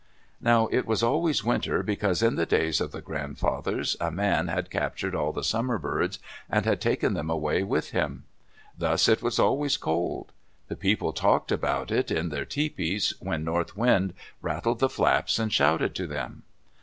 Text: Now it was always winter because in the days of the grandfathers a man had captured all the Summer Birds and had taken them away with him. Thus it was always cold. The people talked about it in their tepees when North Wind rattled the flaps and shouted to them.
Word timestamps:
Now 0.41 0.65
it 0.71 0.87
was 0.87 1.03
always 1.03 1.43
winter 1.43 1.83
because 1.83 2.23
in 2.23 2.35
the 2.35 2.47
days 2.47 2.81
of 2.81 2.91
the 2.91 3.01
grandfathers 3.03 3.95
a 4.01 4.09
man 4.09 4.47
had 4.47 4.71
captured 4.71 5.13
all 5.13 5.31
the 5.31 5.43
Summer 5.43 5.77
Birds 5.77 6.17
and 6.49 6.65
had 6.65 6.81
taken 6.81 7.13
them 7.13 7.29
away 7.29 7.61
with 7.61 7.91
him. 7.91 8.23
Thus 8.75 9.07
it 9.07 9.21
was 9.21 9.37
always 9.37 9.77
cold. 9.77 10.31
The 10.69 10.75
people 10.75 11.13
talked 11.13 11.51
about 11.51 11.91
it 11.91 12.09
in 12.09 12.29
their 12.29 12.45
tepees 12.45 13.13
when 13.19 13.43
North 13.43 13.77
Wind 13.77 14.15
rattled 14.41 14.79
the 14.79 14.89
flaps 14.89 15.37
and 15.37 15.53
shouted 15.53 15.93
to 15.93 16.07
them. 16.07 16.41